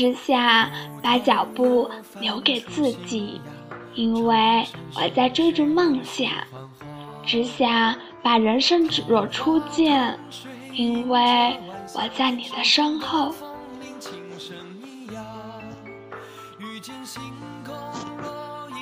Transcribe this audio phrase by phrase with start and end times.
[0.00, 0.66] 只想
[1.02, 1.90] 把脚步
[2.20, 3.38] 留给自己，
[3.94, 4.64] 因为
[4.96, 6.26] 我在追逐梦想；
[7.26, 10.18] 只想把人生只若初见，
[10.72, 11.54] 因为
[11.94, 13.34] 我在你的身后。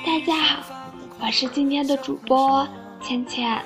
[0.05, 0.63] 大家好，
[1.19, 2.65] 我是今天的主播
[3.01, 3.61] 倩倩。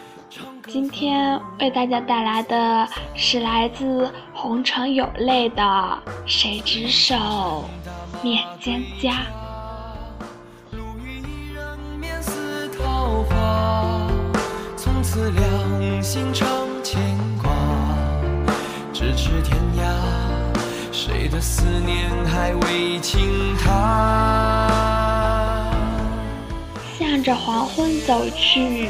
[0.65, 4.11] 今天为大家带来的是来自
[4.43, 5.63] 红尘有泪的
[6.25, 7.63] 《谁执手
[8.21, 9.09] 面蒹葭》。
[14.75, 16.45] 从此两心成
[16.83, 16.99] 牵
[17.41, 17.49] 挂，
[18.93, 19.85] 咫尺天涯，
[20.91, 22.99] 谁的思念还未？
[26.99, 28.89] 向着黄昏走去。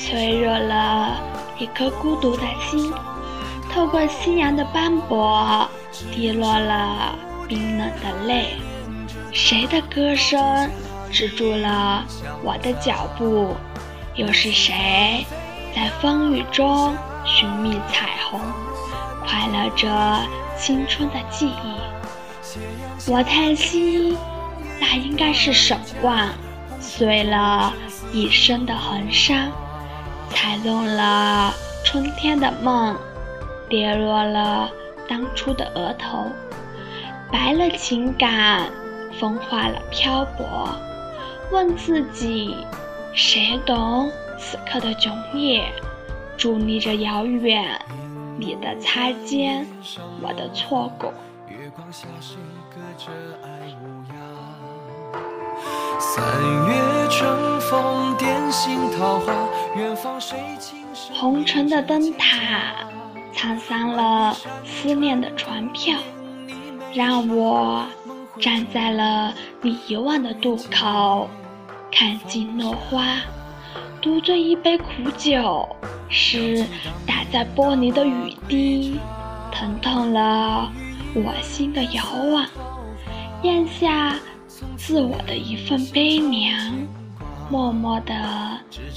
[0.00, 1.20] 脆弱了
[1.58, 2.90] 一颗孤独的心，
[3.72, 5.68] 透过夕阳的斑驳，
[6.12, 7.14] 滴落了
[7.46, 8.56] 冰冷的泪。
[9.32, 10.68] 谁的歌声
[11.12, 12.04] 止住了
[12.42, 13.56] 我的脚步？
[14.14, 15.24] 又是谁
[15.74, 18.40] 在风雨中寻觅彩虹，
[19.24, 20.26] 快乐着
[20.58, 23.10] 青春的记忆？
[23.10, 24.16] 我叹息，
[24.80, 26.28] 那应该是守望，
[26.80, 27.72] 碎了
[28.12, 29.50] 一生的恒伤。
[30.30, 31.52] 踩动了
[31.84, 32.96] 春天的梦，
[33.68, 34.70] 跌落了
[35.08, 36.26] 当初的额头，
[37.30, 38.70] 白了情感，
[39.18, 40.68] 风化了漂泊。
[41.50, 42.56] 问自己，
[43.14, 45.62] 谁懂此刻的囧冽？
[46.36, 47.80] 伫立着遥远，
[48.38, 49.66] 你的擦肩，
[50.22, 51.12] 我的错过。
[55.98, 56.24] 三
[56.68, 59.32] 月春风点醒桃花。
[61.12, 62.88] 红尘的灯塔，
[63.38, 65.96] 沧桑了思念的船票，
[66.92, 67.86] 让我
[68.40, 69.32] 站在了
[69.62, 71.30] 你遗忘的渡口，
[71.88, 73.20] 看尽落花，
[74.02, 74.84] 独醉一杯苦
[75.16, 75.68] 酒，
[76.08, 76.66] 是
[77.06, 78.98] 打在玻璃的雨滴，
[79.52, 80.72] 疼痛了
[81.14, 82.44] 我心的遥望，
[83.44, 84.16] 咽下
[84.76, 86.58] 自我的一份悲凉。
[87.50, 88.14] 默默的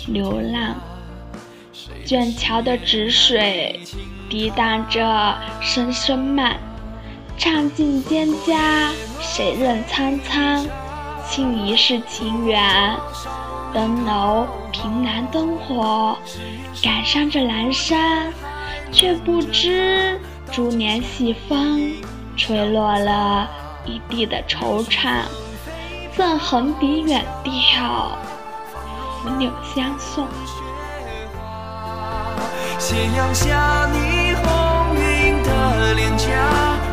[0.07, 0.75] 流浪，
[2.06, 3.80] 卷桥的止水
[4.30, 6.58] 涤荡着声声慢，
[7.38, 10.66] 唱尽蒹葭，谁人苍苍？
[11.30, 12.96] 倾一世情缘，
[13.74, 16.18] 登楼凭栏灯火，
[16.84, 18.34] 感伤着阑珊，
[18.92, 20.19] 却不知
[20.52, 21.94] 逐年细风
[22.36, 23.50] 吹落了
[23.86, 25.22] 一地的惆怅，
[26.18, 28.12] 赠横笛远调。
[29.24, 30.28] 拂柳相送。
[32.81, 36.25] 斜阳下，霓虹晕的脸颊，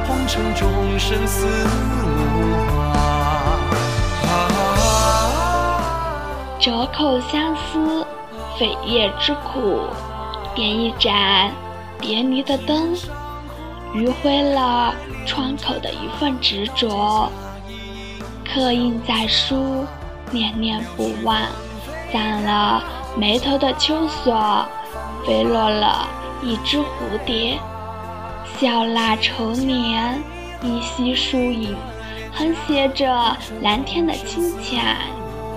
[0.07, 2.37] 红尘中生死无
[2.93, 2.93] 话。
[6.61, 8.07] 折口相思，
[8.59, 9.81] 扉页之苦，
[10.55, 11.51] 点一盏
[11.99, 12.95] 别离的灯，
[13.95, 14.95] 余晖了
[15.25, 17.33] 窗口的一份执着，
[18.45, 19.87] 刻印在书，
[20.31, 21.39] 念念不忘。
[22.13, 22.85] 散了
[23.17, 24.67] 眉头的秋锁，
[25.27, 26.09] 飞落了
[26.43, 26.85] 一只蝴
[27.25, 27.59] 蝶。
[28.59, 30.21] 笑纳愁年，
[30.63, 31.77] 依稀疏影，
[32.33, 34.97] 横斜着蓝天的清浅，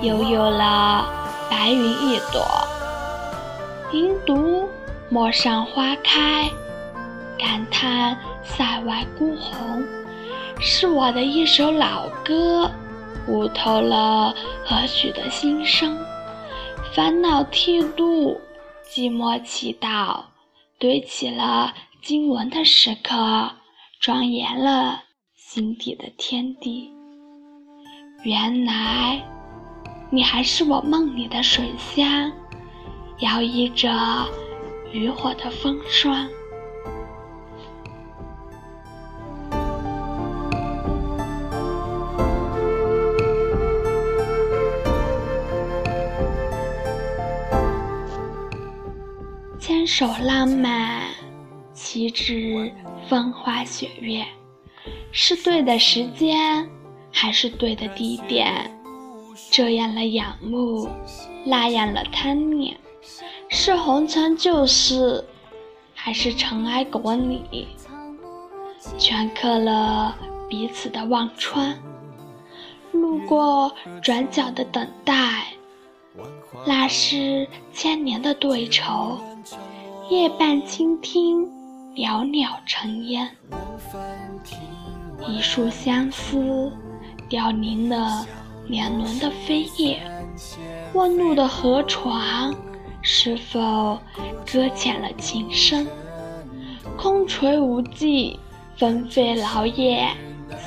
[0.02, 1.06] 又有了
[1.50, 2.46] 白云一朵。
[3.92, 4.70] 吟读
[5.10, 6.50] 陌上花开，
[7.40, 9.84] 感叹塞外孤鸿，
[10.60, 12.70] 是我的一首老歌，
[13.28, 14.34] 悟透了
[14.64, 15.98] 何许的心声。
[16.94, 18.40] 烦恼剃度，
[18.94, 20.22] 寂寞祈祷，
[20.78, 23.50] 堆起了经文的石刻，
[24.02, 25.02] 庄严了
[25.34, 26.92] 心底的天地。
[28.24, 29.26] 原来，
[30.10, 32.34] 你还是我梦里的水乡，
[33.20, 34.28] 摇曳着
[34.92, 36.28] 渔火的风霜。
[49.94, 51.02] 手浪漫，
[51.74, 52.72] 岂止
[53.10, 54.26] 风花雪月？
[55.12, 56.66] 是对的时间，
[57.12, 58.72] 还是对的地点？
[59.52, 60.88] 这样的仰慕，
[61.44, 62.80] 那样的贪念，
[63.50, 65.26] 是红尘旧事，
[65.94, 67.68] 还是尘埃裹里？
[68.98, 70.16] 全刻了
[70.50, 71.78] 彼此的忘川。
[72.94, 73.70] 路过
[74.02, 75.48] 转角的等待，
[76.66, 79.20] 那是千年的对愁。
[80.12, 81.50] 夜半倾听，
[81.96, 83.30] 袅袅成烟。
[85.26, 86.70] 一束相思，
[87.30, 88.28] 凋零了
[88.68, 90.02] 年轮的飞叶。
[90.94, 92.54] 问路的河床，
[93.02, 93.98] 是否
[94.46, 95.88] 搁浅了琴声？
[96.98, 98.38] 空垂无际，
[98.76, 100.10] 纷飞老叶，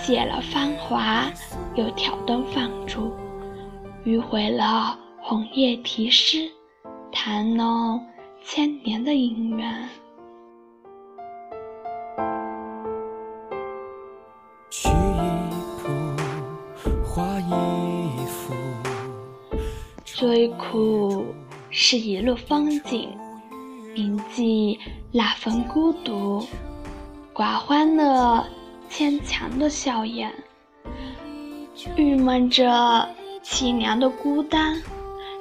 [0.02, 1.30] 谢了芳华，
[1.74, 3.12] 又挑灯放烛，
[4.06, 6.50] 迂回了红叶题诗，
[7.12, 8.00] 弹弄
[8.46, 9.88] 千年的姻缘。
[14.68, 14.92] 取一
[15.80, 15.88] 谱，
[17.02, 18.54] 画一幅。
[20.04, 21.24] 追苦
[21.70, 23.08] 是一路风景，
[23.94, 24.78] 铭记
[25.10, 26.46] 那份孤独。
[27.32, 28.44] 寡欢乐，
[28.90, 30.30] 牵强的笑颜，
[31.96, 33.08] 郁闷着
[33.42, 34.80] 凄凉的孤单，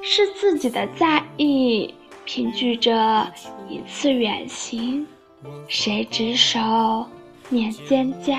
[0.00, 1.94] 是自己的在意
[2.26, 3.30] 凭据着
[3.68, 5.06] 一次远行，
[5.68, 6.58] 谁执手
[7.50, 8.38] 念蒹葭？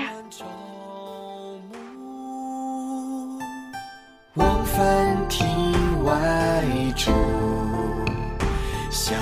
[4.34, 5.46] 望翻庭
[6.04, 6.12] 外
[6.96, 7.12] 住，
[8.90, 9.14] 小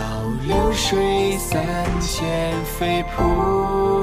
[0.46, 1.62] 流水三
[2.00, 3.93] 千飞瀑。